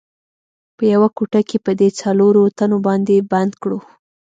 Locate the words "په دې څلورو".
1.65-2.43